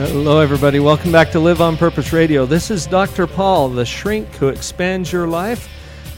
[0.00, 0.80] Hello, everybody.
[0.80, 2.46] Welcome back to Live on Purpose Radio.
[2.46, 3.26] This is Dr.
[3.26, 5.68] Paul, the shrink who expands your life,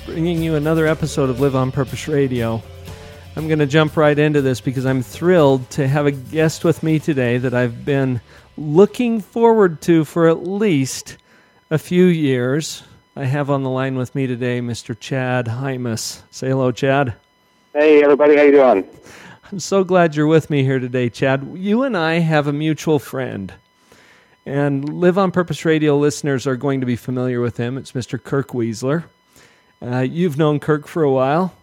[0.07, 2.63] bringing you another episode of Live on Purpose Radio.
[3.35, 6.85] I'm going to jump right into this because I'm thrilled to have a guest with
[6.85, 8.21] me today that I've been
[8.57, 11.17] looking forward to for at least
[11.69, 12.85] a few years.
[13.17, 14.97] I have on the line with me today Mr.
[14.99, 16.23] Chad Hymas.
[16.31, 17.15] Say hello, Chad.
[17.73, 18.37] Hey, everybody.
[18.37, 18.89] How you doing?
[19.51, 21.53] I'm so glad you're with me here today, Chad.
[21.57, 23.53] You and I have a mutual friend.
[24.45, 27.79] And Live on Purpose Radio listeners are going to be familiar with him.
[27.79, 28.23] It's Mr.
[28.23, 29.05] Kirk Weisler.
[29.81, 31.55] Uh, you've known Kirk for a while.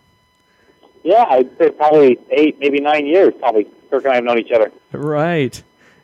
[1.03, 3.33] Yeah, I'd say probably eight, maybe nine years.
[3.39, 4.71] Probably Kirk and I have known each other.
[4.91, 5.61] Right.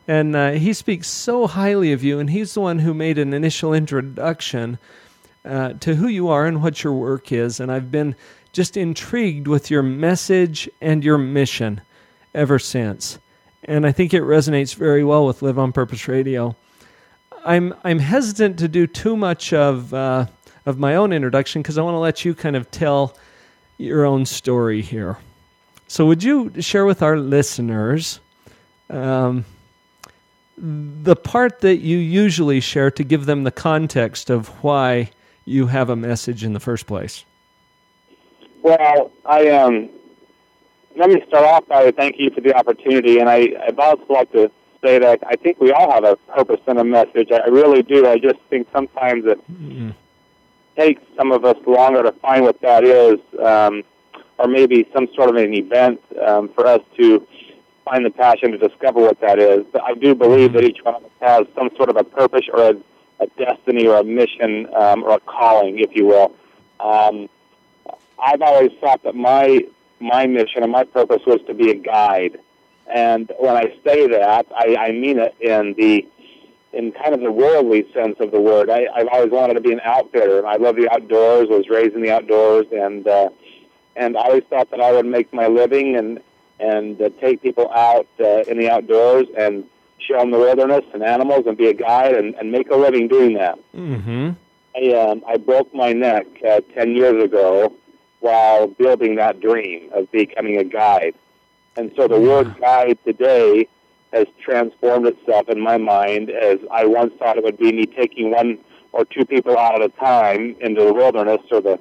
[0.08, 3.32] And uh, he speaks so highly of you, and he's the one who made an
[3.32, 4.78] initial introduction
[5.44, 7.58] uh, to who you are and what your work is.
[7.58, 8.14] And I've been
[8.52, 11.80] just intrigued with your message and your mission
[12.34, 13.18] ever since.
[13.64, 16.54] And I think it resonates very well with Live on Purpose Radio.
[17.46, 20.26] I'm I'm hesitant to do too much of uh,
[20.66, 23.16] of my own introduction because I want to let you kind of tell
[23.78, 25.16] your own story here.
[25.86, 28.18] So, would you share with our listeners
[28.90, 29.44] um,
[30.58, 35.10] the part that you usually share to give them the context of why
[35.44, 37.24] you have a message in the first place?
[38.62, 39.88] Well, I um,
[40.96, 44.32] let me start off by thanking you for the opportunity, and I I'd also like
[44.32, 44.50] to
[44.86, 47.30] say that I think we all have a purpose and a message.
[47.32, 48.06] I really do.
[48.06, 49.90] I just think sometimes it mm-hmm.
[50.76, 53.82] takes some of us longer to find what that is, um,
[54.38, 57.26] or maybe some sort of an event um, for us to
[57.84, 59.64] find the passion to discover what that is.
[59.72, 62.46] But I do believe that each one of us has some sort of a purpose
[62.52, 62.74] or a,
[63.20, 66.34] a destiny or a mission um, or a calling, if you will.
[66.80, 67.28] Um,
[68.18, 69.62] I've always thought that my
[69.98, 72.38] my mission and my purpose was to be a guide.
[72.92, 76.06] And when I say that, I, I mean it in the
[76.72, 78.68] in kind of the worldly sense of the word.
[78.68, 80.46] I, I've always wanted to be an outfitter.
[80.46, 81.48] I love the outdoors.
[81.48, 83.30] Was raised in the outdoors, and uh,
[83.96, 86.20] and I always thought that I would make my living and
[86.60, 89.64] and uh, take people out uh, in the outdoors and
[89.98, 93.08] show them the wilderness and animals and be a guide and, and make a living
[93.08, 93.58] doing that.
[93.74, 94.30] Mm-hmm.
[94.76, 97.72] I um, I broke my neck uh, ten years ago
[98.20, 101.14] while building that dream of becoming a guide.
[101.76, 103.68] And so the word guide today
[104.12, 108.30] has transformed itself in my mind as I once thought it would be me taking
[108.30, 108.58] one
[108.92, 111.78] or two people out at a time into the wilderness or the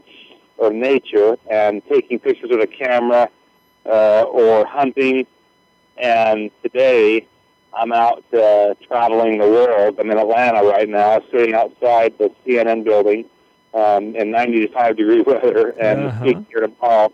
[0.57, 3.29] or nature and taking pictures with a camera
[3.85, 5.28] uh, or hunting.
[5.97, 7.27] And today
[7.73, 10.00] I'm out uh, traveling the world.
[10.00, 13.25] I'm in Atlanta right now, sitting outside the CNN building
[13.73, 16.19] um, in 95 degree weather and uh-huh.
[16.19, 17.13] speaking here tomorrow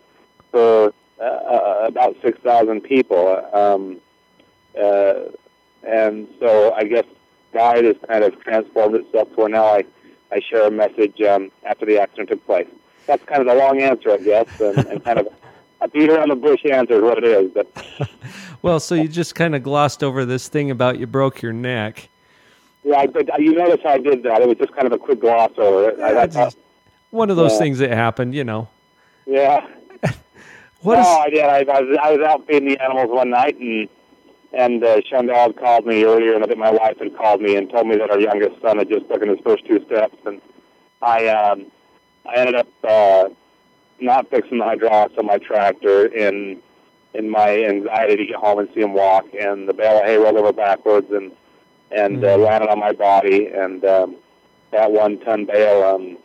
[0.52, 3.46] for uh, uh, about 6,000 people.
[3.54, 4.02] Um,
[4.76, 5.30] uh,
[5.84, 7.06] and so I guess
[7.54, 9.86] Guide has kind of transformed itself to where now I,
[10.32, 12.68] I share a message um, after the accident took place.
[13.06, 15.28] That's kind of the long answer, I guess, and, and kind of
[15.82, 17.52] a beat around the bush answer is what it is.
[17.52, 18.10] But
[18.64, 22.10] well, so you just kind of glossed over this thing about you broke your neck.
[22.84, 24.42] Yeah, I, but you notice how I did that.
[24.42, 26.00] It was just kind of a quick gloss over it.
[26.00, 26.52] Yeah, I, I,
[27.12, 28.70] one of those things that happened, you know.
[29.28, 29.68] Yeah.
[30.82, 31.08] What no, is...
[31.08, 31.44] I did.
[31.44, 33.88] I, I, was, I was out feeding the animals one night, and
[34.54, 37.70] and uh, Shondell called me earlier, and I think my wife had called me and
[37.70, 40.42] told me that our youngest son had just taken his first two steps, and
[41.02, 41.72] I um,
[42.26, 43.30] I ended up uh,
[44.00, 46.62] not fixing the hydraulics on my tractor in
[47.14, 50.18] in my anxiety to get home and see him walk, and the bale of hay
[50.18, 51.32] rolled over backwards and
[51.92, 52.42] and mm-hmm.
[52.42, 54.16] uh, landed on my body, and um,
[54.72, 56.18] that one ton bale um,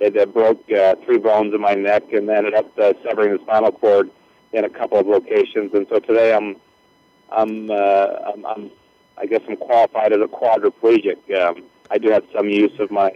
[0.00, 3.42] it, it broke uh, three bones in my neck and ended up uh, severing the
[3.42, 4.10] spinal cord
[4.52, 5.72] in a couple of locations.
[5.74, 6.56] And so today I'm,
[7.30, 8.70] I'm, uh, I'm, I'm
[9.18, 11.18] I guess I'm qualified as a quadriplegic.
[11.40, 13.12] Um, I do have some use of my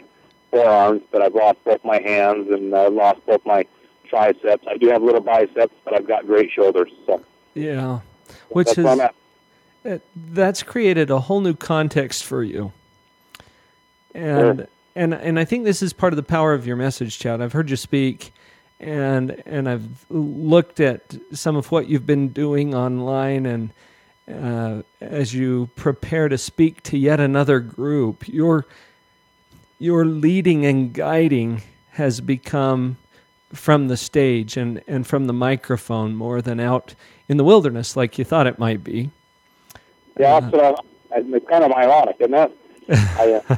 [0.51, 3.67] forearms, but I've lost both my hands and uh, lost both my
[4.09, 4.65] triceps.
[4.69, 6.93] I do have little biceps, but I've got great shoulders.
[7.07, 7.25] So
[7.55, 8.01] yeah,
[8.51, 9.11] which has
[10.15, 12.73] that's created a whole new context for you.
[14.15, 17.19] And sure and and I think this is part of the power of your message,
[17.19, 17.41] Chad.
[17.41, 18.33] I've heard you speak,
[18.81, 23.71] and and I've looked at some of what you've been doing online and
[24.33, 28.67] uh, as you prepare to speak to yet another group, your
[29.79, 32.97] your leading and guiding has become
[33.53, 36.95] from the stage and, and from the microphone more than out
[37.29, 39.11] in the wilderness like you thought it might be.
[40.19, 40.75] Yeah, that's uh,
[41.11, 42.57] it's kind of ironic, isn't it?
[43.19, 43.57] I, uh,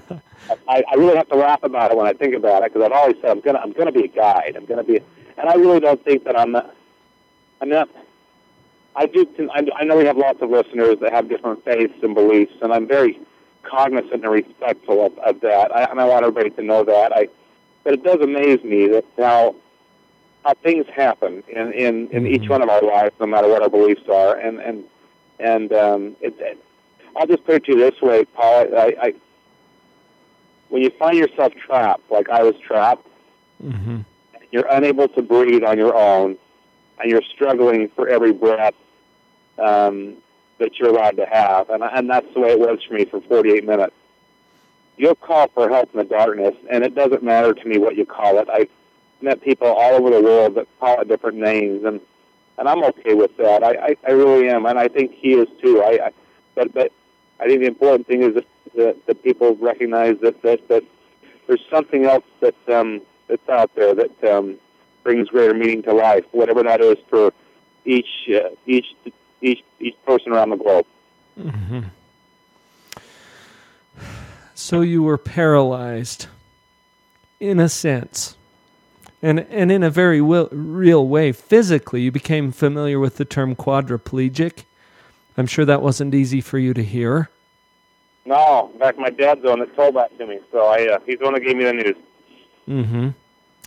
[0.69, 2.93] I, I really have to laugh about it when I think about it because I've
[2.93, 4.55] always said I'm gonna I'm gonna be a guide.
[4.57, 5.01] I'm gonna be,
[5.37, 6.57] and I really don't think that I'm.
[7.61, 7.89] I'm not.
[8.97, 9.27] I do.
[9.53, 12.87] I know we have lots of listeners that have different faiths and beliefs, and I'm
[12.87, 13.19] very
[13.63, 15.75] cognizant and respectful of, of that.
[15.75, 17.13] I, and I want everybody to know that.
[17.13, 17.29] I,
[17.85, 19.55] but it does amaze me that how
[20.45, 22.53] how things happen in in, in each mm-hmm.
[22.53, 24.85] one of our lives, no matter what our beliefs are, and and
[25.39, 26.59] and um, it, it,
[27.19, 28.67] I'll just put it to you this way, Paul.
[28.77, 29.15] I, I
[30.69, 33.07] when you find yourself trapped, like I was trapped,
[33.63, 34.01] mm-hmm.
[34.53, 36.37] you're unable to breathe on your own,
[37.01, 38.75] and you're struggling for every breath
[39.59, 40.17] um,
[40.59, 43.21] that you're allowed to have, and and that's the way it was for me for
[43.21, 43.95] 48 minutes.
[44.97, 48.07] You'll call for help in the darkness, and it doesn't matter to me what you
[48.07, 48.49] call it.
[48.49, 48.71] I've
[49.21, 52.01] met people all over the world that call it different names, and
[52.59, 53.65] and I'm okay with that.
[53.65, 55.83] I I, I really am, and I think he is too.
[55.83, 56.11] I, I
[56.55, 56.93] but but
[57.41, 60.85] I think the important thing is that that, people recognize that, that that
[61.47, 64.59] there's something else that um, that's out there that um,
[65.03, 67.33] brings greater meaning to life, whatever that is for
[67.85, 68.87] each uh, each
[69.41, 70.87] each each person around the globe.
[71.39, 71.81] Mm-hmm.
[74.55, 76.27] So you were paralyzed,
[77.41, 78.37] in a sense,
[79.23, 82.03] and and in a very will, real way, physically.
[82.03, 84.65] You became familiar with the term quadriplegic.
[85.39, 87.31] I'm sure that wasn't easy for you to hear.
[88.27, 90.41] No, in fact, my dad's the one that told that to me.
[90.53, 91.97] So I, uh, he's the one that gave me the news.
[92.69, 93.09] Mm-hmm.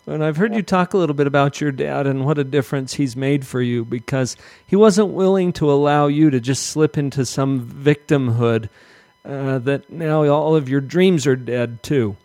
[0.07, 2.95] And I've heard you talk a little bit about your dad and what a difference
[2.95, 4.35] he's made for you because
[4.65, 8.67] he wasn't willing to allow you to just slip into some victimhood
[9.24, 12.17] uh, that now all of your dreams are dead too.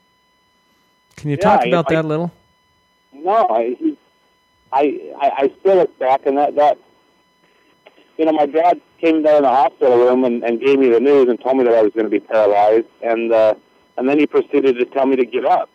[1.17, 2.33] Can you yeah, talk about I, that a little?
[3.13, 3.77] No, I,
[4.73, 6.79] I, I still look back and that, that
[8.19, 11.01] you know, my dad came there in the hospital room and, and gave me the
[11.01, 13.55] news and told me that I was going to be paralyzed, and uh,
[13.97, 15.69] and then he proceeded to tell me to get up,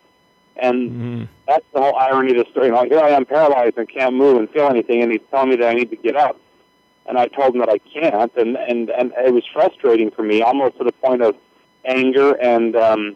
[0.55, 1.23] and mm-hmm.
[1.47, 2.67] that's the whole irony of the story.
[2.67, 5.49] You know, here I am paralyzed and can't move and feel anything, and he's telling
[5.49, 6.37] me that I need to get up,
[7.05, 10.41] and I told him that I can't, and and and it was frustrating for me,
[10.41, 11.35] almost to the point of
[11.85, 13.15] anger and um,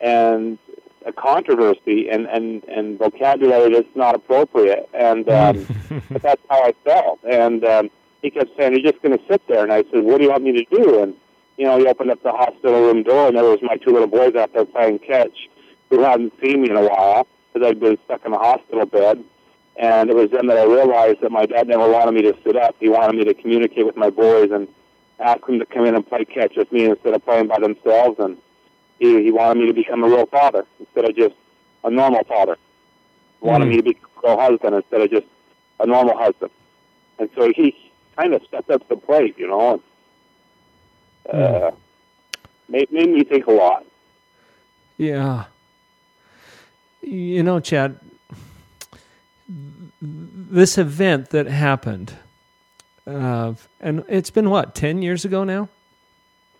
[0.00, 0.58] and
[1.04, 5.66] a controversy and and and vocabulary that's not appropriate, and um,
[6.10, 7.62] but that's how I felt, and.
[7.66, 7.90] Um,
[8.22, 10.30] he kept saying, "You're just going to sit there." And I said, "What do you
[10.30, 11.14] want me to do?" And
[11.56, 14.08] you know, he opened up the hospital room door, and there was my two little
[14.08, 15.48] boys out there playing catch,
[15.90, 19.22] who hadn't seen me in a while because I'd been stuck in a hospital bed.
[19.76, 22.56] And it was then that I realized that my dad never wanted me to sit
[22.56, 22.76] up.
[22.78, 24.68] He wanted me to communicate with my boys and
[25.18, 28.18] ask them to come in and play catch with me instead of playing by themselves.
[28.18, 28.36] And
[28.98, 31.34] he, he wanted me to become a real father instead of just
[31.84, 32.56] a normal father.
[33.40, 33.70] He wanted mm.
[33.70, 35.26] me to be a real husband instead of just
[35.80, 36.50] a normal husband.
[37.18, 37.74] And so he
[38.16, 39.82] kind of stepped up to the plate, you know.
[41.30, 41.76] And, uh, mm.
[42.68, 43.86] made, made me think a lot.
[44.96, 45.44] Yeah.
[47.00, 47.98] You know, Chad,
[50.00, 52.14] this event that happened,
[53.06, 55.68] uh, and it's been what, 10 years ago now?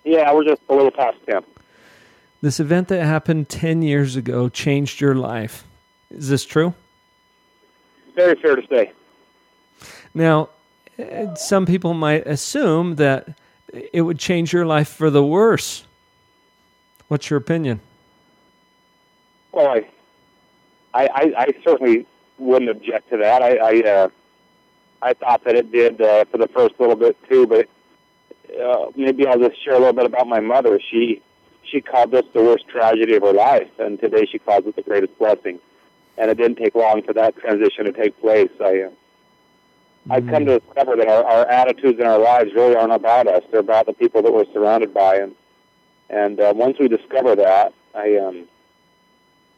[0.05, 1.43] Yeah, we're just a little past 10.
[2.41, 5.65] This event that happened 10 years ago changed your life.
[6.11, 6.75] Is this true?
[8.17, 8.93] Very fair to say.
[10.13, 10.51] Now,
[11.37, 13.29] some people might assume that
[13.93, 15.85] it would change your life for the worse.
[17.09, 17.81] What's your opinion?
[19.53, 19.81] Well,
[20.95, 22.07] I, I, I certainly
[22.39, 23.43] wouldn't object to that.
[23.43, 24.09] I, I, uh,
[25.01, 27.69] I thought that it did uh, for the first little bit too, but
[28.61, 30.81] uh, maybe I'll just share a little bit about my mother.
[30.91, 31.23] She,
[31.65, 34.83] she called this the worst tragedy of her life, and today she calls it the
[34.83, 35.59] greatest blessing.
[36.19, 38.51] And it didn't take long for that transition to take place.
[38.61, 38.91] I, uh,
[40.11, 43.43] I've come to discover that our, our attitudes in our lives really aren't about us;
[43.51, 45.17] they're about the people that we're surrounded by.
[45.17, 45.35] And
[46.11, 48.49] and uh, once we discover that, I um,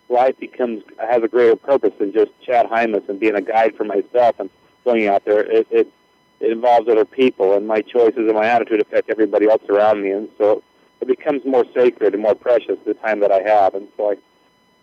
[0.08, 3.84] life becomes has a greater purpose than just Chad Hymas and being a guide for
[3.84, 4.50] myself and
[4.84, 5.40] going out there.
[5.40, 5.88] It, it
[6.40, 10.10] it involves other people, and my choices and my attitude affect everybody else around me.
[10.10, 10.62] And so
[11.00, 13.74] it becomes more sacred and more precious the time that I have.
[13.74, 14.16] And so I,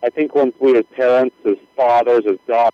[0.03, 2.71] I think once we as parents, as fathers, as daughters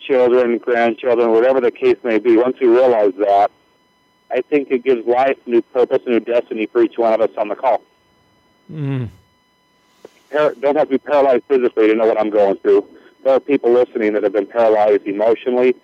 [0.00, 3.50] children, grandchildren, whatever the case may be, once we realize that,
[4.30, 7.48] I think it gives life new purpose, new destiny for each one of us on
[7.48, 7.82] the call.
[8.70, 9.08] Mm.
[10.30, 12.86] Par- don't have to be paralyzed physically to know what I'm going through,
[13.24, 15.74] there are people listening that have been paralyzed emotionally,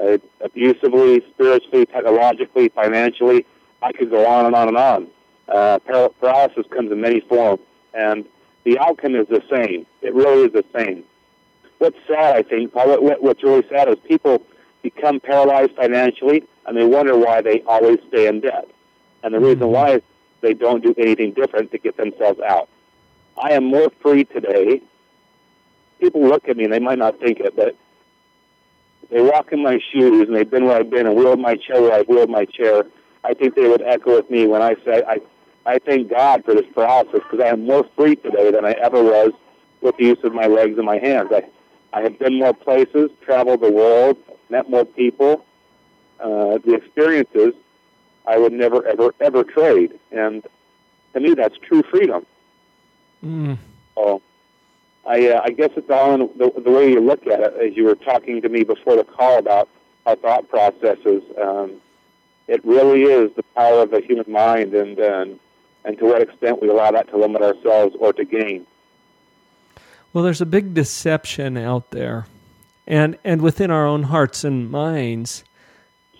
[0.00, 3.46] uh, abusively, spiritually, technologically, financially.
[3.82, 5.06] I could go on and on and on.
[5.48, 5.78] Uh,
[6.20, 7.60] paralysis comes in many forms,
[7.94, 8.24] and
[8.64, 9.86] the outcome is the same.
[10.02, 11.04] It really is the same.
[11.80, 14.42] What's sad, I think, Paul, what, what's really sad is people
[14.82, 18.68] become paralyzed financially, and they wonder why they always stay in debt.
[19.22, 19.46] And the mm-hmm.
[19.46, 20.02] reason why is
[20.42, 22.68] they don't do anything different to get themselves out.
[23.42, 24.82] I am more free today.
[26.00, 27.74] People look at me and they might not think it, but
[29.10, 31.80] they walk in my shoes and they've been where I've been and wheeled my chair
[31.80, 32.84] where I've wheeled my chair.
[33.24, 35.20] I think they would echo with me when I say I,
[35.64, 39.02] I thank God for this paralysis because I am more free today than I ever
[39.02, 39.32] was
[39.80, 41.30] with the use of my legs and my hands.
[41.32, 41.44] I,
[41.92, 44.16] I have been more places, traveled the world,
[44.48, 45.44] met more people.
[46.20, 47.54] Uh, the experiences
[48.26, 49.98] I would never, ever, ever trade.
[50.12, 50.44] And
[51.14, 52.26] to me, that's true freedom.
[53.24, 53.58] Mm.
[53.94, 54.22] So
[55.06, 57.54] I, uh, I guess it's all in the, the way you look at it.
[57.54, 59.68] As you were talking to me before the call about
[60.06, 61.80] our thought processes, um,
[62.48, 65.38] it really is the power of the human mind, and and
[65.84, 68.66] and to what extent we allow that to limit ourselves or to gain.
[70.12, 72.26] Well, there's a big deception out there,
[72.86, 75.44] and and within our own hearts and minds,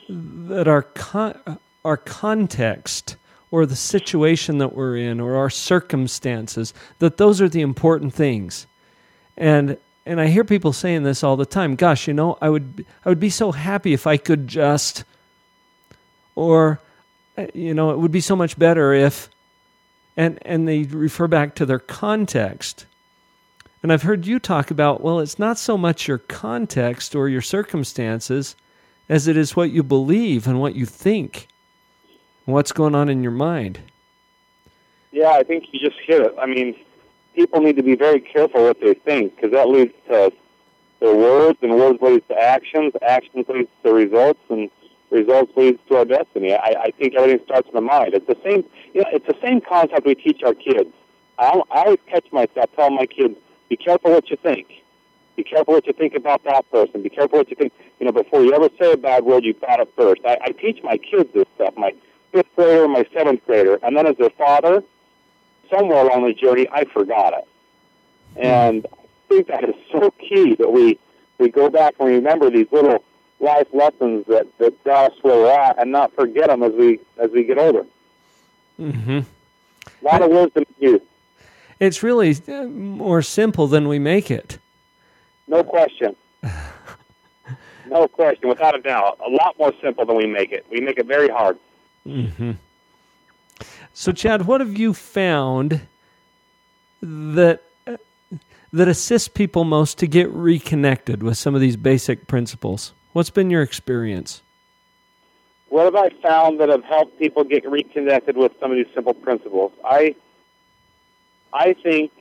[0.08, 3.16] that our con- our context
[3.50, 8.66] or the situation that we're in or our circumstances that those are the important things.
[9.36, 12.84] And and I hear people saying this all the time gosh you know I would
[13.04, 15.04] I would be so happy if I could just
[16.34, 16.80] or
[17.36, 19.28] uh, you know it would be so much better if
[20.16, 22.86] and and they refer back to their context
[23.82, 27.42] and I've heard you talk about well it's not so much your context or your
[27.42, 28.56] circumstances
[29.08, 31.48] as it is what you believe and what you think
[32.50, 33.80] what's going on in your mind.
[35.12, 36.34] Yeah, I think you just hit it.
[36.38, 36.76] I mean,
[37.34, 40.32] people need to be very careful what they think because that leads to
[41.00, 42.92] their words, and words leads to actions.
[43.02, 44.70] Actions leads to results, and
[45.10, 46.54] results leads to our destiny.
[46.54, 48.14] I, I think everything starts in the mind.
[48.14, 48.64] It's the same.
[48.94, 50.90] You know, it's the same concept we teach our kids.
[51.38, 53.36] I, I always catch myself telling my kids,
[53.70, 54.66] "Be careful what you think.
[55.36, 57.00] Be careful what you think about that person.
[57.00, 57.72] Be careful what you think.
[57.98, 60.20] You know, before you ever say a bad word, you thought it first.
[60.26, 61.74] I, I teach my kids this stuff.
[61.78, 61.94] My
[62.32, 63.78] fifth grader my seventh grader.
[63.82, 64.82] And then as their father,
[65.70, 67.48] somewhere along the journey, I forgot it.
[68.36, 68.96] And I
[69.28, 70.98] think that is so key that we,
[71.38, 73.02] we go back and remember these little
[73.38, 77.00] life lessons that, that got us where we're at and not forget them as we,
[77.18, 77.86] as we get older.
[78.78, 79.20] Mm-hmm.
[79.20, 81.02] A lot of wisdom in youth.
[81.80, 84.58] It's really uh, more simple than we make it.
[85.48, 86.14] No question.
[87.86, 89.18] no question, without a doubt.
[89.26, 90.66] A lot more simple than we make it.
[90.70, 91.58] We make it very hard.
[92.06, 92.52] Mm-hmm.
[93.94, 95.80] So, Chad, what have you found
[97.02, 97.62] that
[98.72, 102.92] that assists people most to get reconnected with some of these basic principles?
[103.12, 104.42] What's been your experience?
[105.70, 109.14] What have I found that have helped people get reconnected with some of these simple
[109.14, 109.72] principles?
[109.84, 110.14] I
[111.52, 112.12] I think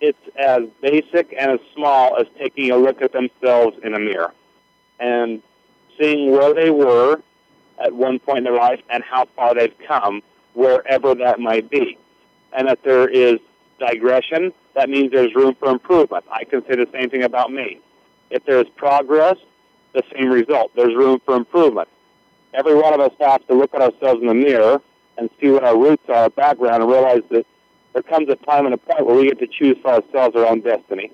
[0.00, 4.32] it's as basic and as small as taking a look at themselves in a mirror
[5.00, 5.42] and
[5.98, 7.20] seeing where they were
[7.78, 10.22] at one point in their life and how far they've come,
[10.54, 11.98] wherever that might be.
[12.52, 13.38] And that there is
[13.78, 16.24] digression, that means there's room for improvement.
[16.30, 17.80] I can say the same thing about me.
[18.30, 19.36] If there's progress,
[19.92, 20.72] the same result.
[20.74, 21.88] There's room for improvement.
[22.52, 24.80] Every one of us has to look at ourselves in the mirror
[25.16, 27.46] and see what our roots are, our background, and realize that
[27.94, 30.46] there comes a time and a point where we get to choose for ourselves our
[30.46, 31.10] own destiny.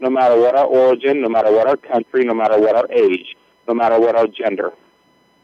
[0.00, 3.34] No matter what our origin, no matter what our country, no matter what our age,
[3.66, 4.72] no matter what our gender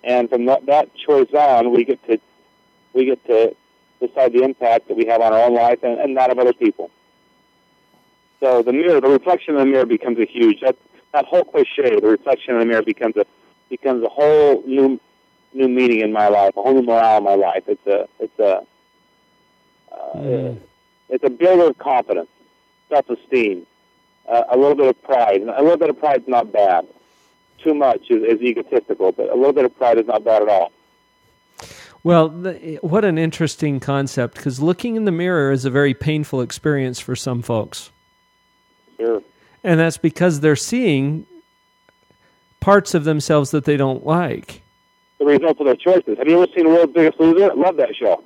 [0.05, 2.19] and from that, that choice on, we get to
[2.93, 3.55] we get to
[4.01, 6.53] decide the impact that we have on our own life and, and that of other
[6.53, 6.91] people.
[8.41, 10.77] So the mirror, the reflection in the mirror becomes a huge that
[11.12, 12.01] that whole cliche.
[12.01, 13.25] The reflection in the mirror becomes a
[13.71, 15.01] becomes a whole new
[15.55, 17.65] new meaning in my life, a whole new morale in my life.
[17.67, 18.62] It's a it's a
[19.93, 20.61] uh, mm.
[21.12, 22.28] It's a builder of confidence,
[22.88, 23.66] self esteem,
[24.28, 25.42] uh, a little bit of pride.
[25.42, 26.87] A little bit of pride is not bad
[27.62, 30.49] too much is, is egotistical, but a little bit of pride is not bad at
[30.49, 30.73] all.
[32.04, 32.31] Well,
[32.81, 37.14] what an interesting concept because looking in the mirror is a very painful experience for
[37.14, 37.90] some folks.
[38.99, 39.23] Sure.
[39.62, 41.26] And that's because they're seeing
[42.59, 44.62] parts of themselves that they don't like.
[45.19, 46.19] The result of their choices.
[46.19, 47.52] Have you ever seen the World's Biggest Loser?
[47.52, 48.25] I love that show.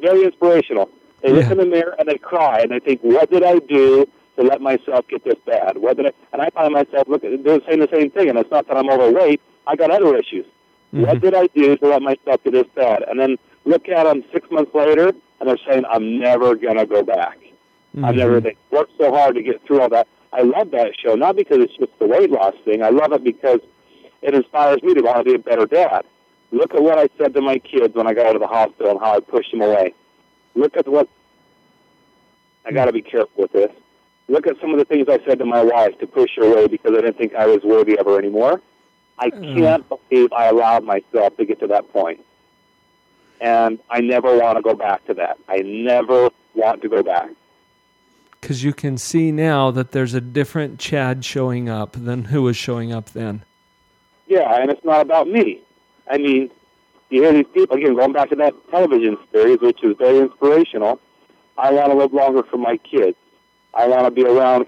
[0.00, 0.88] Very inspirational.
[1.26, 1.38] They yeah.
[1.40, 4.06] look in the mirror and they cry and they think, what did I do
[4.36, 5.76] to let myself get this bad?
[5.76, 8.76] Whether and I find myself looking, they're saying the same thing, and it's not that
[8.76, 9.40] I'm overweight.
[9.66, 10.46] I got other issues.
[10.94, 11.02] Mm-hmm.
[11.02, 13.02] What did I do to let myself get this bad?
[13.08, 15.08] And then look at them six months later,
[15.40, 17.38] and they're saying, I'm never gonna go back.
[17.38, 18.04] Mm-hmm.
[18.04, 20.06] I've never they worked so hard to get through all that.
[20.32, 22.84] I love that show, not because it's just the weight loss thing.
[22.84, 23.58] I love it because
[24.22, 26.04] it inspires me to want to be a better dad.
[26.52, 28.92] Look at what I said to my kids when I got out of the hospital
[28.92, 29.92] and how I pushed them away.
[30.54, 31.08] Look at what
[32.66, 33.70] I got to be careful with this.
[34.28, 36.66] Look at some of the things I said to my wife to push her away
[36.66, 38.60] because I didn't think I was worthy of her anymore.
[39.18, 39.56] I hmm.
[39.56, 42.20] can't believe I allowed myself to get to that point.
[43.40, 45.38] And I never want to go back to that.
[45.48, 47.30] I never want to go back.
[48.40, 52.56] Because you can see now that there's a different Chad showing up than who was
[52.56, 53.44] showing up then.
[54.26, 55.60] Yeah, and it's not about me.
[56.10, 56.50] I mean,
[57.10, 61.00] you hear these people, again, going back to that television series, which is very inspirational.
[61.58, 63.16] I want to live longer for my kids.
[63.74, 64.66] I want to be around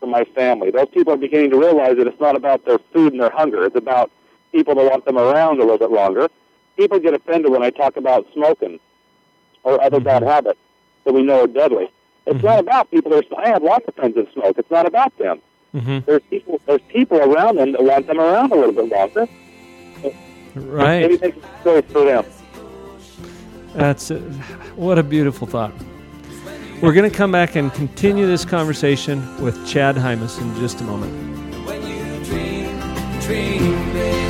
[0.00, 0.70] for my family.
[0.70, 3.64] Those people are beginning to realize that it's not about their food and their hunger.
[3.64, 4.10] It's about
[4.52, 6.28] people that want them around a little bit longer.
[6.76, 8.78] People get offended when I talk about smoking
[9.64, 10.60] or other bad habits
[11.04, 11.90] that we know are deadly.
[12.26, 14.58] It's not about people are, I have lots of friends that smoke.
[14.58, 15.40] It's not about them.
[15.74, 15.98] Mm-hmm.
[16.06, 19.28] There's people, there's people around them that want them around a little bit longer.
[20.54, 21.10] Right.
[21.10, 21.32] Maybe a
[21.64, 22.24] choice for them.
[23.74, 24.18] That's a,
[24.76, 25.72] what a beautiful thought.
[26.80, 30.84] We're going to come back and continue this conversation with Chad Hymas in just a
[30.84, 31.12] moment.
[31.66, 32.78] When you dream,
[33.20, 33.58] dream.
[33.58, 34.28] Dream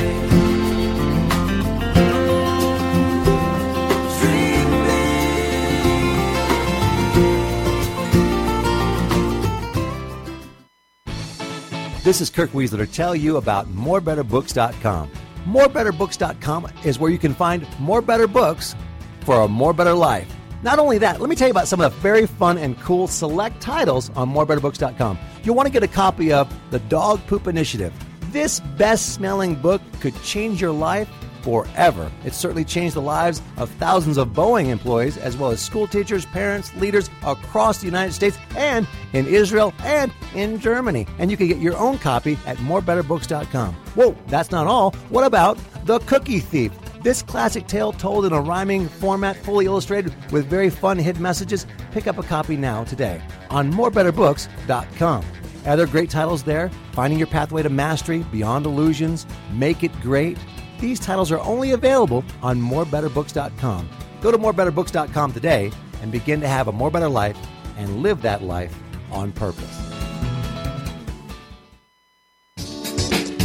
[12.03, 15.11] This is Kirk Weisler to tell you about morebetterbooks.com.
[15.45, 18.75] Morebetterbooks.com is where you can find more better books
[19.19, 20.33] for a more better life.
[20.61, 23.07] Not only that, let me tell you about some of the very fun and cool
[23.07, 25.17] select titles on morebetterbooks.com.
[25.43, 27.93] You'll want to get a copy of The Dog Poop Initiative.
[28.31, 31.09] This best smelling book could change your life
[31.41, 32.11] forever.
[32.25, 36.25] It's certainly changed the lives of thousands of Boeing employees, as well as school teachers,
[36.25, 41.07] parents, leaders across the United States and in Israel and in Germany.
[41.17, 43.73] And you can get your own copy at morebetterbooks.com.
[43.95, 44.91] Whoa, that's not all.
[45.09, 46.71] What about The Cookie Thief?
[47.01, 51.65] This classic tale told in a rhyming format, fully illustrated with very fun hidden messages.
[51.91, 55.25] Pick up a copy now today on morebetterbooks.com.
[55.65, 60.37] Other great titles there Finding Your Pathway to Mastery, Beyond Illusions, Make It Great.
[60.79, 63.89] These titles are only available on morebetterbooks.com.
[64.21, 67.37] Go to morebetterbooks.com today and begin to have a more better life
[67.77, 68.77] and live that life
[69.11, 69.88] on purpose.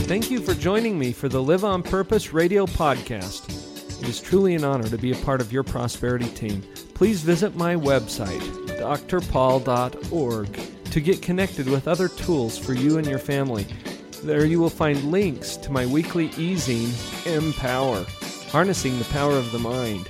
[0.05, 3.49] Thank you for joining me for the Live on Purpose radio podcast.
[4.03, 6.63] It is truly an honor to be a part of your prosperity team.
[6.93, 8.43] Please visit my website,
[8.79, 13.67] drpaul.org, to get connected with other tools for you and your family.
[14.23, 16.93] There you will find links to my weekly e-zine,
[17.27, 18.05] Empower,
[18.51, 20.07] Harnessing the Power of the Mind,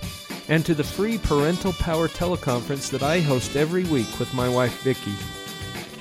[0.48, 4.83] and to the free Parental Power teleconference that I host every week with my wife
[4.83, 5.14] Vicki.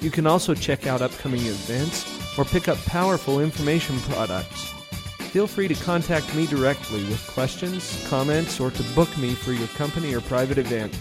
[0.04, 4.74] You can also check out upcoming events or pick up powerful information products.
[5.34, 9.68] Feel free to contact me directly with questions, comments, or to book me for your
[9.70, 10.96] company or private event.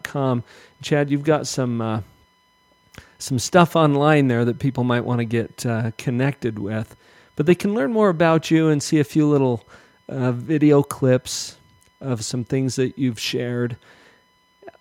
[0.03, 0.43] com.
[0.83, 2.01] Chad, you've got some uh,
[3.19, 6.97] some stuff online there that people might want to get uh, connected with,
[7.37, 9.65] but they can learn more about you and see a few little
[10.09, 11.57] uh, video clips
[12.01, 13.77] of some things that you've shared.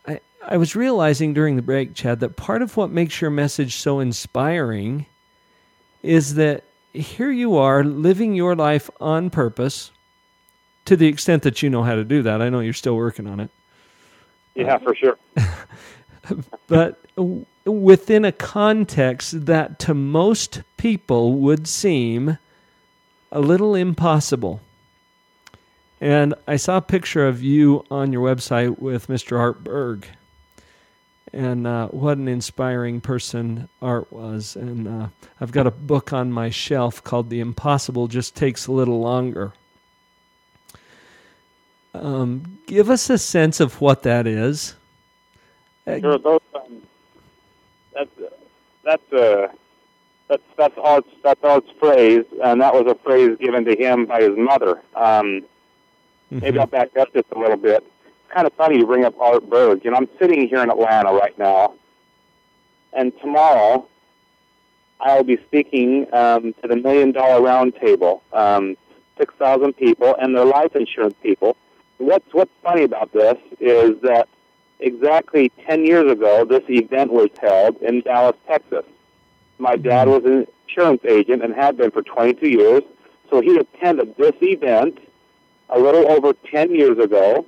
[0.07, 3.75] I, I was realizing during the break, Chad, that part of what makes your message
[3.75, 5.05] so inspiring
[6.01, 6.63] is that
[6.93, 9.91] here you are living your life on purpose
[10.85, 12.41] to the extent that you know how to do that.
[12.41, 13.51] I know you're still working on it.
[14.59, 15.17] Yeah, for sure.
[16.67, 16.99] But
[17.65, 22.37] within a context that to most people would seem
[23.31, 24.61] a little impossible.
[26.01, 29.37] And I saw a picture of you on your website with Mr.
[29.37, 30.07] Art Berg.
[31.33, 34.55] And uh, what an inspiring person Art was.
[34.55, 35.07] And uh,
[35.39, 39.53] I've got a book on my shelf called The Impossible Just Takes a Little Longer.
[41.93, 44.75] Um, give us a sense of what that is.
[45.87, 46.81] Uh, Sure, those, um,
[47.93, 48.09] that's
[48.83, 49.47] that's uh,
[50.27, 54.21] that's that's Art's that's Art's phrase, and that was a phrase given to him by
[54.21, 54.81] his mother.
[54.95, 55.43] Um,
[56.31, 57.83] Maybe I'll back up just a little bit.
[58.05, 59.83] It's kind of funny you bring up Art Berg.
[59.83, 61.73] You know, I'm sitting here in Atlanta right now,
[62.93, 63.87] and tomorrow
[64.99, 68.77] I'll be speaking um, to the Million Dollar Roundtable, um,
[69.17, 71.57] 6,000 people, and their life insurance people.
[71.99, 74.27] What's what's funny about this is that
[74.79, 78.85] exactly 10 years ago, this event was held in Dallas, Texas.
[79.57, 82.83] My dad was an insurance agent and had been for 22 years,
[83.29, 84.97] so he attended this event
[85.69, 87.45] a little over 10 years ago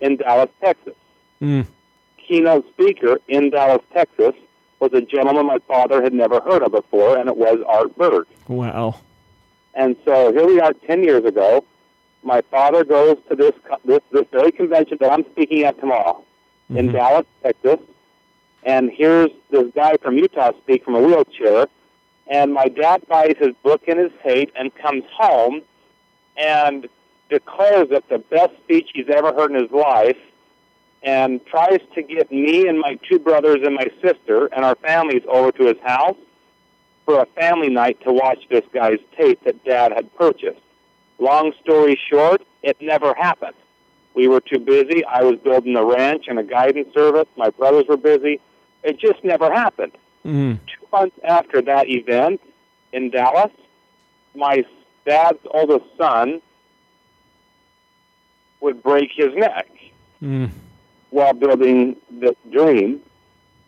[0.00, 0.94] in Dallas, Texas.
[1.40, 1.66] Mm.
[2.18, 4.34] Keynote speaker in Dallas, Texas
[4.80, 8.26] was a gentleman my father had never heard of before, and it was Art Berg.
[8.48, 8.96] Wow.
[9.74, 11.64] And so here we are 10 years ago.
[12.28, 13.54] My father goes to this,
[13.86, 16.22] this, this very convention that I'm speaking at tomorrow
[16.68, 16.96] in mm-hmm.
[16.96, 17.78] Dallas, Texas.
[18.64, 21.68] And here's this guy from Utah speak from a wheelchair.
[22.26, 25.62] And my dad buys his book in his hate and comes home
[26.36, 26.86] and
[27.30, 30.18] declares it the best speech he's ever heard in his life
[31.02, 35.22] and tries to get me and my two brothers and my sister and our families
[35.28, 36.18] over to his house
[37.06, 40.60] for a family night to watch this guy's tape that dad had purchased.
[41.18, 43.54] Long story short, it never happened.
[44.14, 45.04] We were too busy.
[45.04, 47.26] I was building a ranch and a guidance service.
[47.36, 48.40] My brothers were busy.
[48.82, 49.92] It just never happened.
[50.24, 50.58] Mm.
[50.66, 52.40] Two months after that event
[52.92, 53.50] in Dallas,
[54.34, 54.64] my
[55.06, 56.40] dad's oldest son
[58.60, 59.68] would break his neck
[60.22, 60.50] Mm.
[61.10, 63.00] while building this dream.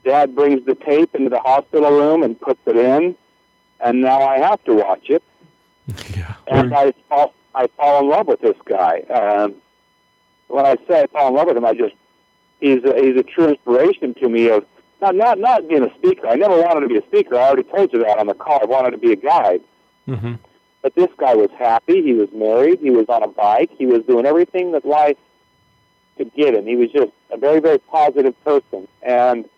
[0.05, 3.15] Dad brings the tape into the hospital room and puts it in,
[3.81, 5.23] and now I have to watch it.
[6.17, 6.35] Yeah.
[6.49, 6.93] And I
[7.55, 9.01] I fall in love with this guy.
[9.11, 9.55] Um,
[10.49, 11.95] when I say I fall in love with him, I just
[12.61, 14.65] he's a, he's a true inspiration to me of
[15.01, 16.27] not not not being a speaker.
[16.29, 17.37] I never wanted to be a speaker.
[17.37, 18.61] I already told you that on the call.
[18.63, 19.63] I wanted to be a guide.
[20.07, 20.35] hmm
[20.83, 22.03] But this guy was happy.
[22.03, 22.81] He was married.
[22.81, 23.71] He was on a bike.
[23.77, 25.17] He was doing everything that life
[26.17, 26.67] could get him.
[26.67, 29.49] He was just a very, very positive person and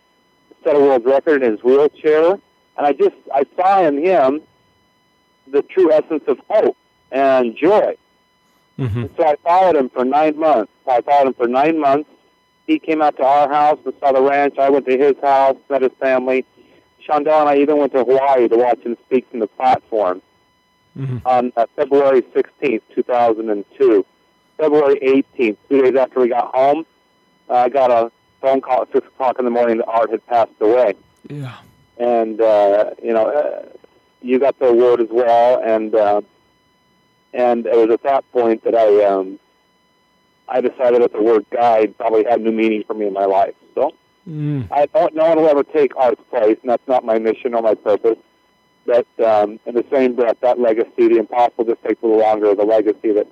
[0.62, 2.32] set a world record in his wheelchair.
[2.76, 4.42] And I just, I saw in him
[5.48, 6.76] the true essence of hope
[7.12, 7.96] and joy.
[8.76, 10.72] hmm And so I followed him for nine months.
[10.88, 12.08] I followed him for nine months.
[12.66, 14.58] He came out to our house and saw the ranch.
[14.58, 16.44] I went to his house, met his family.
[17.06, 20.22] Shondell and I even went to Hawaii to watch him speak from the platform
[20.94, 24.04] hmm on uh, February 16th, 2002.
[24.58, 26.84] February 18th, two days after we got home,
[27.48, 30.24] uh, I got a phone call at 6 o'clock in the morning that Art had
[30.26, 30.94] passed away.
[31.28, 31.56] Yeah.
[31.96, 33.64] And, uh, you know, uh,
[34.20, 35.60] you got the award as well.
[35.64, 36.20] And, uh,
[37.32, 39.38] and it was at that point that I, um,
[40.48, 43.54] I decided that the word guide probably had new meaning for me in my life.
[43.74, 43.92] So
[44.28, 44.68] Mm.
[44.70, 47.62] I don't, no one will ever take Art's place, and that's not my mission or
[47.62, 48.18] my purpose.
[48.86, 52.54] But um, in the same breath, that legacy, the impossible just takes a little longer,
[52.54, 53.26] the legacy that,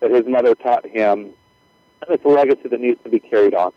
[0.00, 1.32] that his mother taught him,
[2.02, 3.72] and it's a legacy that needs to be carried on.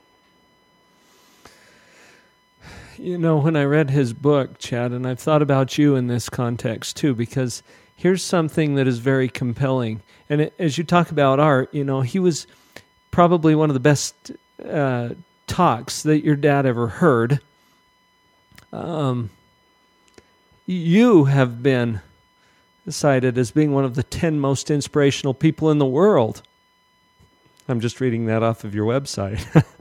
[2.97, 6.29] You know, when I read his book, Chad, and I've thought about you in this
[6.29, 7.61] context too, because
[7.95, 10.01] here's something that is very compelling.
[10.29, 12.47] And it, as you talk about Art, you know, he was
[13.11, 14.31] probably one of the best
[14.67, 15.09] uh,
[15.47, 17.39] talks that your dad ever heard.
[18.73, 19.29] Um,
[20.65, 22.01] you have been
[22.89, 26.41] cited as being one of the 10 most inspirational people in the world.
[27.67, 29.63] I'm just reading that off of your website.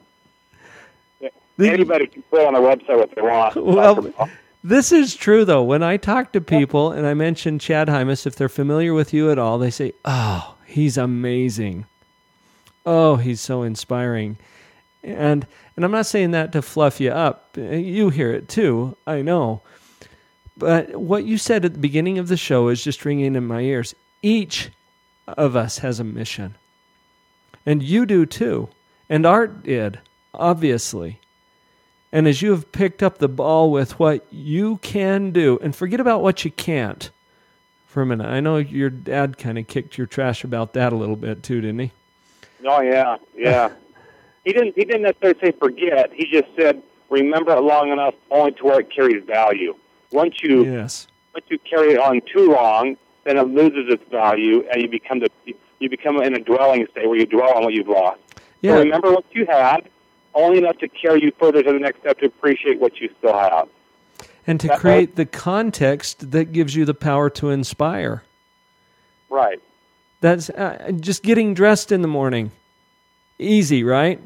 [1.56, 3.54] The- Anybody can put on their website what they want.
[3.54, 4.28] Well,
[4.66, 5.62] This is true, though.
[5.62, 9.30] When I talk to people and I mention Chad Hymas, if they're familiar with you
[9.30, 11.84] at all, they say, "Oh, he's amazing.
[12.86, 14.38] Oh, he's so inspiring."
[15.02, 15.46] And
[15.76, 17.58] and I'm not saying that to fluff you up.
[17.58, 18.96] You hear it too.
[19.06, 19.60] I know.
[20.56, 23.60] But what you said at the beginning of the show is just ringing in my
[23.60, 23.94] ears.
[24.22, 24.70] Each
[25.28, 26.54] of us has a mission.
[27.66, 28.68] And you do too.
[29.10, 29.98] And Art did,
[30.32, 31.18] obviously.
[32.14, 35.98] And as you have picked up the ball with what you can do, and forget
[35.98, 37.10] about what you can't
[37.88, 38.26] for a minute.
[38.26, 41.60] I know your dad kind of kicked your trash about that a little bit too,
[41.60, 41.92] didn't he?
[42.64, 43.70] Oh yeah, yeah.
[44.44, 44.76] he didn't.
[44.76, 46.12] He didn't necessarily say forget.
[46.12, 49.74] He just said remember it long enough only to where it carries value.
[50.12, 51.08] Once you Yes.
[51.34, 55.18] once you carry it on too long, then it loses its value, and you become
[55.18, 55.30] the
[55.80, 58.20] you become in a dwelling state where you dwell on what you've lost.
[58.60, 58.72] Yeah.
[58.72, 59.88] So remember what you had,
[60.34, 63.36] only enough to carry you further to the next step to appreciate what you still
[63.36, 63.68] have.
[64.46, 68.22] and to that- create the context that gives you the power to inspire.
[69.30, 69.60] Right.
[70.20, 72.50] That's uh, just getting dressed in the morning.
[73.38, 74.20] Easy, right?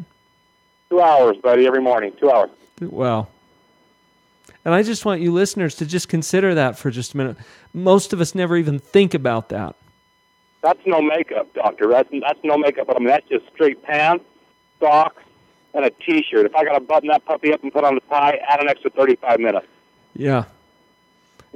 [0.90, 2.12] Two hours, buddy, every morning.
[2.21, 2.51] Two hours.
[2.81, 3.29] Well,
[4.64, 7.37] and I just want you listeners to just consider that for just a minute.
[7.73, 9.75] Most of us never even think about that.
[10.62, 11.88] That's no makeup, doctor.
[11.88, 12.88] That's that's no makeup.
[12.94, 14.25] I mean, that's just straight pants,
[14.81, 15.23] socks,
[15.74, 16.46] and a T-shirt.
[16.46, 18.68] If I got to button that puppy up and put on the tie, add an
[18.68, 19.66] extra thirty-five minutes.
[20.14, 20.44] Yeah.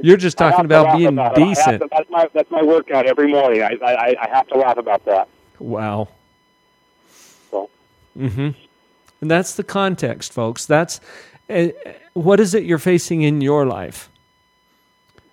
[0.01, 1.42] You're just talking about being about it.
[1.42, 1.83] I have decent.
[1.83, 3.62] to- that's my that's my workout every morning.
[3.62, 5.29] I, I I have to laugh about that.
[5.59, 6.09] Wow.
[7.51, 7.68] So
[8.16, 8.55] And
[9.20, 10.66] that's the context, folks.
[10.66, 11.01] That's
[11.51, 11.68] uh,
[12.14, 14.09] what is it you're facing in your life?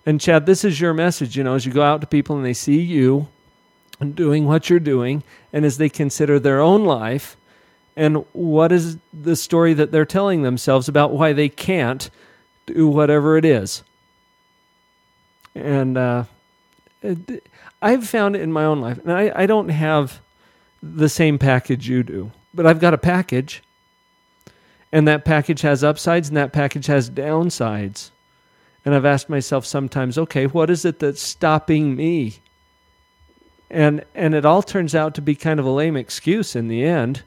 [0.06, 2.44] And Chad, this is your message, you know, as you go out to people and
[2.44, 3.28] they see you
[4.14, 7.36] doing what you're doing, and as they consider their own life,
[7.96, 12.10] and what is the story that they're telling themselves about why they can't
[12.66, 13.82] do whatever it is.
[15.54, 16.24] And uh,
[17.82, 20.20] I've found it in my own life, and I, I don't have
[20.82, 23.62] the same package you do, but I've got a package,
[24.92, 28.10] and that package has upsides and that package has downsides.
[28.84, 32.40] And I've asked myself sometimes, okay, what is it that's stopping me?
[33.70, 36.82] And and it all turns out to be kind of a lame excuse in the
[36.82, 37.22] end,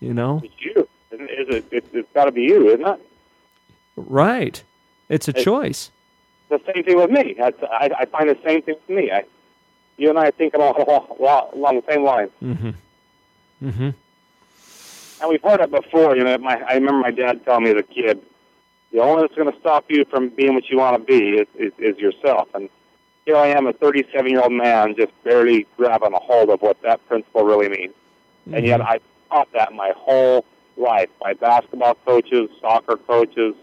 [0.00, 0.40] you know.
[0.44, 0.88] it's you.
[1.10, 1.64] Isn't- it?
[1.70, 3.00] It's, it's got to be you, isn't it?
[3.96, 4.62] Right.
[5.08, 5.44] It's a Hey.
[5.44, 5.90] choice.
[6.48, 7.36] The same thing with me.
[7.40, 7.52] I
[7.98, 9.10] I find the same thing with me.
[9.10, 9.24] I,
[9.96, 10.74] you and I think along
[11.18, 12.30] along, along the same lines.
[12.42, 12.70] Mm-hmm.
[13.64, 13.90] Mm-hmm.
[15.20, 16.16] And we've heard it before.
[16.16, 18.20] You know, my I remember my dad telling me as a kid,
[18.92, 21.30] the only thing that's going to stop you from being what you want to be
[21.30, 22.48] is, is, is yourself.
[22.54, 22.68] And
[23.24, 26.80] here I am, a 37 year old man, just barely grabbing a hold of what
[26.82, 27.94] that principle really means.
[28.52, 30.44] And yet I taught that my whole
[30.76, 33.54] life by basketball coaches, soccer coaches,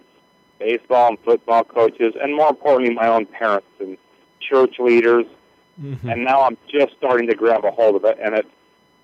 [0.59, 3.97] baseball and football coaches, and more importantly, my own parents and
[4.39, 5.25] church leaders.
[5.81, 6.09] Mm-hmm.
[6.09, 8.47] And now I'm just starting to grab a hold of it, and it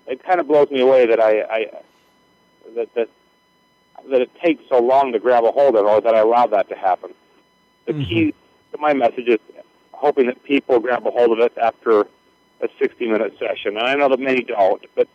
[0.06, 1.66] it kind of blows me away that I, I
[2.76, 3.08] that that
[4.08, 6.52] that it takes so long to grab a hold of, it or that I allowed
[6.52, 7.12] that to happen.
[7.86, 8.34] The key
[8.72, 9.40] to my message is
[9.92, 12.02] hoping that people grab a hold of it after
[12.60, 13.76] a 60 minute session.
[13.76, 15.08] And I know that many don't, but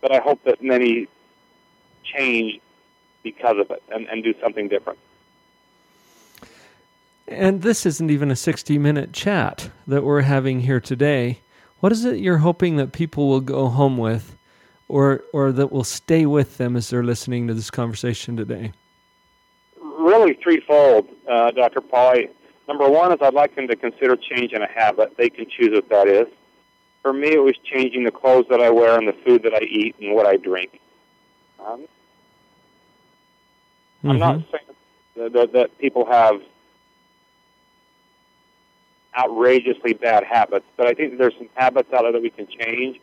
[0.00, 1.08] but I hope that many
[2.04, 2.60] change
[3.22, 4.98] because of it and, and do something different.
[7.28, 11.40] And this isn't even a 60 minute chat that we're having here today.
[11.78, 14.36] What is it you're hoping that people will go home with
[14.88, 18.72] or, or that will stay with them as they're listening to this conversation today?
[19.80, 21.80] Really threefold, uh, Dr.
[21.80, 22.24] Paul.
[22.66, 25.16] Number one is I'd like them to consider changing a habit.
[25.16, 26.26] They can choose what that is.
[27.02, 29.62] For me, it was changing the clothes that I wear and the food that I
[29.62, 30.80] eat and what I drink.
[31.64, 31.86] Um,
[34.08, 34.50] I'm not Mm-hmm.
[34.50, 34.76] saying
[35.16, 36.40] that, that, that people have
[39.18, 43.00] outrageously bad habits, but I think there's some habits out there that we can change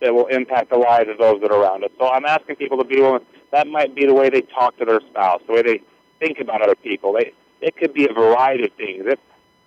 [0.00, 1.90] that will impact the lives of those that are around us.
[1.98, 3.24] So I'm asking people to be willing.
[3.52, 5.80] That might be the way they talk to their spouse, the way they
[6.20, 7.12] think about other people.
[7.14, 7.32] They
[7.62, 9.04] it could be a variety of things.
[9.06, 9.18] It,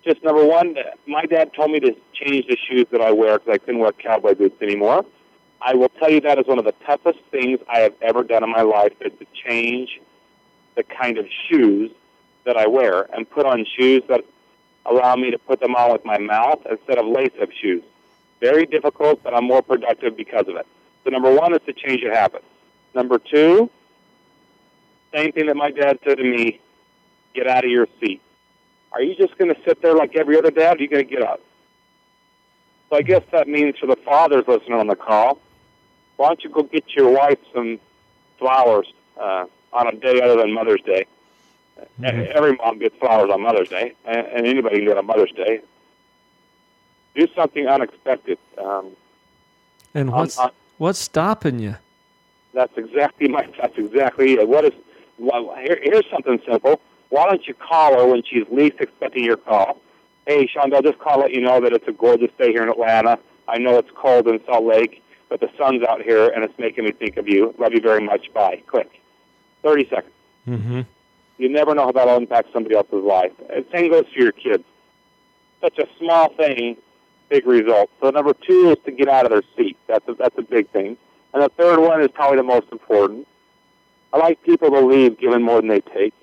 [0.09, 3.53] just number one, my dad told me to change the shoes that I wear because
[3.53, 5.05] I couldn't wear cowboy boots anymore.
[5.61, 8.43] I will tell you that is one of the toughest things I have ever done
[8.43, 9.99] in my life is to change
[10.75, 11.91] the kind of shoes
[12.45, 14.21] that I wear and put on shoes that
[14.87, 17.83] allow me to put them on with my mouth instead of lace-up shoes.
[18.39, 20.65] Very difficult, but I'm more productive because of it.
[21.03, 22.45] So number one is to change your habits.
[22.95, 23.69] Number two,
[25.13, 26.61] same thing that my dad said to me,
[27.35, 28.21] get out of your seat.
[28.91, 31.07] Are you just going to sit there like every other dad, or are you going
[31.07, 31.41] to get up?
[32.89, 35.39] So I guess that means for the fathers listening on the call,
[36.17, 37.79] why don't you go get your wife some
[38.39, 41.05] flowers uh, on a day other than Mother's Day?
[42.01, 42.27] Mhm.
[42.31, 45.31] Every mom gets flowers on Mother's Day, and, and anybody can do it on Mother's
[45.31, 45.61] Day.
[47.15, 48.37] Do something unexpected.
[48.57, 48.91] Um,
[49.93, 51.75] And what's, I'm- what's stopping you?
[52.53, 53.47] That's exactly my.
[53.61, 54.47] That's exactly it.
[54.49, 54.73] What is?
[55.19, 56.81] Well, here, here's something simple.
[57.09, 59.79] Why don't you call her when she's least expecting your call?
[60.27, 62.61] Hey, Sean, I'll just call to let you know that it's a gorgeous day here
[62.61, 63.19] in Atlanta.
[63.47, 66.85] I know it's cold in Salt Lake, but the sun's out here and it's making
[66.85, 67.53] me think of you.
[67.57, 68.31] Love you very much.
[68.33, 68.61] Bye.
[68.67, 69.01] Click.
[69.63, 70.13] Thirty seconds.
[70.47, 70.81] Mm-hmm.
[71.39, 73.31] You never know how that'll impact somebody else's life.
[73.53, 74.63] And same goes for your kids.
[75.61, 76.77] Such a small thing,
[77.29, 77.89] big result.
[78.01, 79.77] So number two is to get out of their seat.
[79.87, 80.97] That's a, that's a big thing.
[81.33, 83.27] And the third one is probably the most important.
[84.11, 86.13] I like people to leave giving more than they take.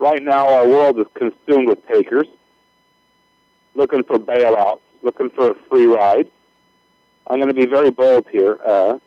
[0.00, 2.26] Right now, our world is consumed with takers,
[3.74, 6.26] looking for bailouts, looking for a free ride.
[7.26, 8.58] I'm going to be very bold here.
[8.64, 8.98] Uh,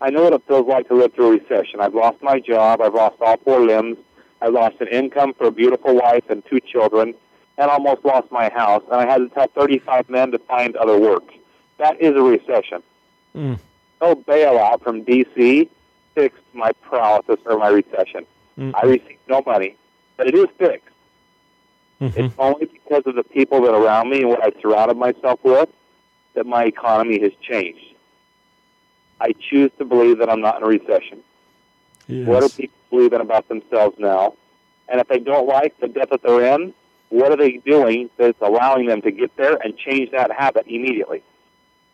[0.00, 1.80] I know what it feels like to live through a recession.
[1.80, 2.80] I've lost my job.
[2.80, 3.96] I've lost all four limbs.
[4.42, 7.14] I lost an income for a beautiful wife and two children,
[7.56, 8.82] and almost lost my house.
[8.90, 11.22] And I had to tell 35 men to find other work.
[11.78, 12.82] That is a recession.
[13.36, 13.60] Mm.
[14.02, 15.70] No bailout from D.C.
[16.16, 18.26] fixed my paralysis or my recession.
[18.58, 18.72] Mm.
[18.74, 19.76] I received no money,
[20.16, 20.88] but it is fixed.
[22.00, 22.12] Mhm.
[22.16, 25.40] It's only because of the people that are around me and what I surrounded myself
[25.42, 25.68] with
[26.34, 27.94] that my economy has changed.
[29.20, 31.22] I choose to believe that I'm not in a recession.
[32.08, 32.52] What do Yes.
[32.56, 34.34] people believing about themselves now?
[34.88, 36.74] And if they don't like the debt that they're in,
[37.08, 41.22] what are they doing that's allowing them to get there and change that habit immediately?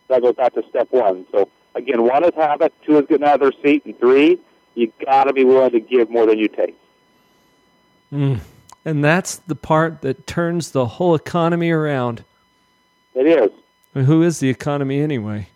[0.08, 1.26] That goes back to step one.
[1.30, 4.38] So again, one is habit, two is getting out of their seat, and three,
[4.74, 6.76] you got to be willing to give more than you take.
[8.12, 8.40] Mm.
[8.84, 12.24] And that's the part that turns the whole economy around.
[13.14, 13.50] It is.
[14.06, 15.48] Who is the economy anyway?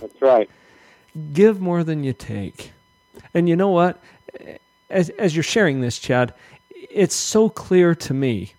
[0.00, 0.50] That's right.
[1.32, 2.72] give more than you take.
[3.32, 4.02] And you know what?
[4.90, 6.34] As, as you're sharing this, Chad,
[6.90, 8.54] it's so clear to me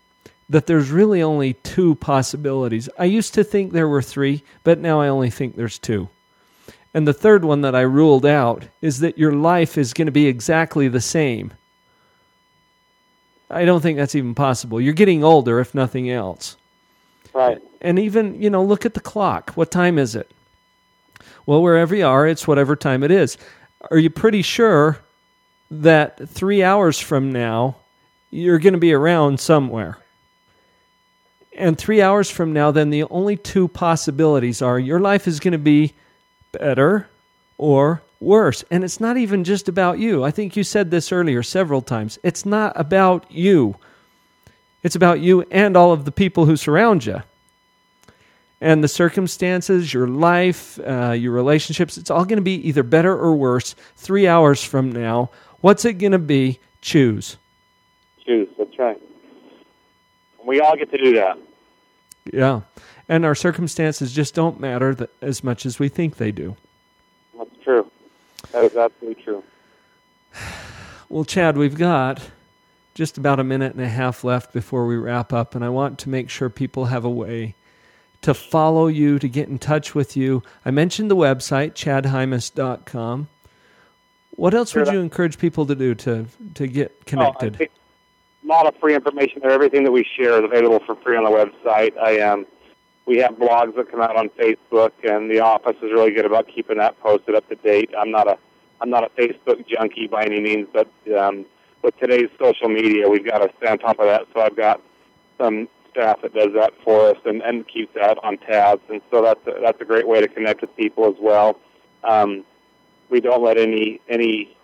[0.49, 2.88] that there's really only two possibilities.
[2.99, 6.07] I used to think there were three, but now I only think there's two.
[6.95, 10.13] And the third one that I ruled out is that your life is going to
[10.13, 11.51] be exactly the same.
[13.49, 14.79] I don't think that's even possible.
[14.79, 16.55] You're getting older, if nothing else.
[17.34, 17.62] Right.
[17.81, 19.51] And even, you know, look at the clock.
[19.55, 20.31] What time is it?
[21.45, 23.38] Well, wherever you are, it's whatever time it is.
[23.91, 24.97] Are you pretty sure
[25.69, 27.75] that three hours from now,
[28.31, 29.97] you're going to be around somewhere?
[31.58, 35.51] And three hours from now, then the only two possibilities are your life is going
[35.51, 35.93] to be
[36.59, 37.07] better
[37.57, 38.63] or worse.
[38.71, 40.23] And it's not even just about you.
[40.23, 42.19] I think you said this earlier several times.
[42.23, 43.75] It's not about you,
[44.83, 47.21] it's about you and all of the people who surround you
[48.61, 53.15] and the circumstances, your life, uh, your relationships, it's all going to be either better
[53.15, 55.29] or worse three hours from now.
[55.61, 56.59] What's it going to be?
[56.81, 57.37] Choose.
[58.25, 58.47] Choose.
[58.57, 59.01] That's right.
[60.43, 61.37] We all get to do that.
[62.31, 62.61] Yeah.
[63.07, 66.55] And our circumstances just don't matter th- as much as we think they do.
[67.37, 67.89] That's true.
[68.51, 69.43] That is absolutely true.
[71.07, 72.19] Well, Chad, we've got
[72.95, 75.99] just about a minute and a half left before we wrap up, and I want
[75.99, 77.53] to make sure people have a way
[78.23, 80.41] to follow you, to get in touch with you.
[80.65, 83.27] I mentioned the website, chadhymas.com.
[84.31, 87.55] What else Sure, would you encourage people to do to, to get Oh, connected?
[87.57, 87.71] think
[88.43, 89.51] a lot of free information there.
[89.51, 91.95] Everything that we share is available for free on the website.
[91.99, 92.47] I um,
[93.05, 96.47] we have blogs that come out on Facebook, and the office is really good about
[96.47, 97.91] keeping that posted up to date.
[97.97, 98.37] I'm not a
[98.81, 101.45] I'm not a Facebook junkie by any means, but um,
[101.81, 104.23] with today's social media, we've got to stay on top of that.
[104.33, 104.81] So I've got
[105.37, 109.21] some staff that does that for us and, and keeps that on tabs, and so
[109.21, 111.57] that's a, that's a great way to connect with people as well.
[112.03, 112.43] Um,
[113.09, 114.55] we don't let any any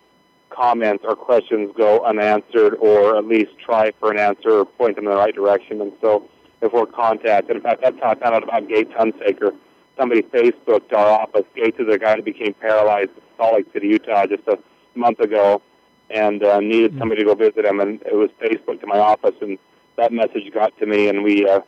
[0.49, 5.05] comments or questions go unanswered or at least try for an answer or point them
[5.05, 5.79] in the right direction.
[5.79, 6.27] And so
[6.61, 9.55] if we're contacted, in fact, that's how I found out about Gates Hunsaker.
[9.97, 11.45] Somebody Facebooked our office.
[11.55, 14.57] Gates is a guy who became paralyzed in Salt Lake City, Utah just a
[14.95, 15.61] month ago
[16.09, 17.79] and uh, needed somebody to go visit him.
[17.79, 19.57] And it was Facebook to my office, and
[19.97, 21.07] that message got to me.
[21.07, 21.61] And we, uh,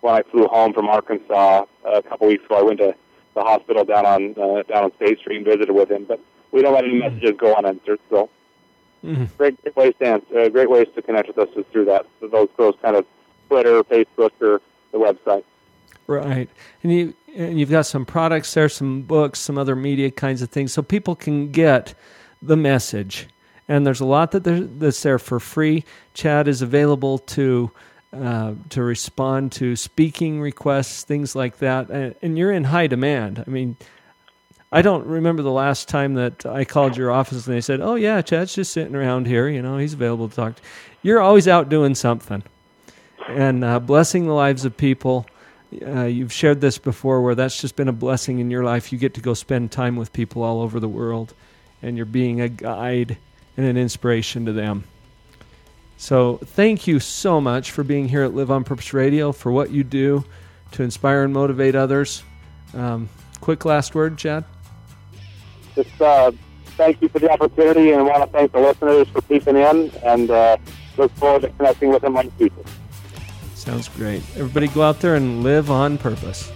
[0.00, 2.94] when I flew home from Arkansas uh, a couple weeks ago, I went to
[3.34, 6.04] the hospital down on uh, down on State Street and visited with him.
[6.06, 6.20] But
[6.52, 8.00] we don't let any messages go unanswered.
[8.10, 8.28] So
[9.04, 9.28] Mhm.
[9.36, 12.06] great, great ways to answer, uh, great ways to connect with us is through that.
[12.20, 13.04] Those those kind of
[13.52, 14.62] Twitter, Facebook, or
[14.92, 15.44] the website.
[16.06, 16.48] Right.
[16.82, 20.50] And you and you've got some products there, some books, some other media kinds of
[20.50, 21.94] things, so people can get
[22.40, 23.28] the message.
[23.68, 25.84] And there's a lot that there, that's there for free.
[26.14, 27.70] Chad is available to
[28.12, 31.90] uh, to respond to speaking requests, things like that.
[31.90, 33.44] And, and you're in high demand.
[33.46, 33.76] I mean,
[34.70, 37.96] I don't remember the last time that I called your office and they said, "Oh
[37.96, 39.46] yeah, Chad's just sitting around here.
[39.46, 40.62] You know, he's available to talk." to."
[41.02, 42.42] You're always out doing something
[43.28, 45.26] and uh, blessing the lives of people.
[45.86, 48.92] Uh, you've shared this before where that's just been a blessing in your life.
[48.92, 51.32] You get to go spend time with people all over the world,
[51.80, 53.16] and you're being a guide
[53.56, 54.84] and an inspiration to them.
[55.96, 59.70] So, thank you so much for being here at Live on Purpose Radio, for what
[59.70, 60.24] you do
[60.72, 62.22] to inspire and motivate others.
[62.74, 63.08] Um,
[63.40, 64.44] quick last word, Chad?
[65.74, 66.32] Just uh,
[66.76, 70.30] thank you for the opportunity, and want to thank the listeners for peeping in, and
[70.30, 70.56] uh,
[70.98, 72.70] look forward to connecting with them on the future.
[73.62, 74.24] Sounds great.
[74.34, 76.50] Everybody go out there and live on purpose.